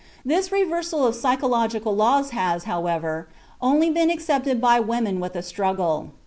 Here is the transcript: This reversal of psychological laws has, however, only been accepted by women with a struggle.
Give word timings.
This 0.25 0.51
reversal 0.51 1.05
of 1.05 1.13
psychological 1.13 1.95
laws 1.95 2.31
has, 2.31 2.63
however, 2.63 3.27
only 3.61 3.91
been 3.91 4.09
accepted 4.09 4.59
by 4.59 4.79
women 4.79 5.19
with 5.19 5.35
a 5.35 5.43
struggle. 5.43 6.09